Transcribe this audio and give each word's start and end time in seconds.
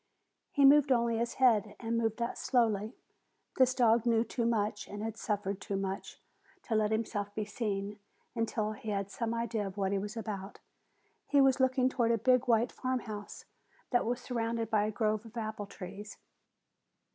He 0.49 0.65
moved 0.65 0.91
only 0.91 1.19
his 1.19 1.35
head 1.35 1.75
and 1.79 1.95
moved 1.95 2.17
that 2.17 2.35
slowly. 2.35 2.95
This 3.59 3.75
dog 3.75 4.03
knew 4.07 4.23
too 4.23 4.47
much, 4.47 4.87
and 4.87 5.03
had 5.03 5.15
suffered 5.15 5.61
too 5.61 5.75
much, 5.77 6.19
to 6.63 6.73
let 6.73 6.89
himself 6.89 7.35
be 7.35 7.45
seen 7.45 7.99
until 8.33 8.71
he 8.71 8.89
had 8.89 9.11
some 9.11 9.31
idea 9.31 9.67
of 9.67 9.77
what 9.77 9.91
he 9.91 9.99
was 9.99 10.17
about. 10.17 10.57
He 11.27 11.39
was 11.39 11.59
looking 11.59 11.87
toward 11.87 12.09
a 12.11 12.17
big 12.17 12.47
white 12.47 12.71
farmhouse 12.71 13.45
that 13.91 14.03
was 14.03 14.19
surrounded 14.19 14.71
by 14.71 14.85
a 14.85 14.91
grove 14.91 15.23
of 15.23 15.37
apple 15.37 15.67
trees. 15.67 16.17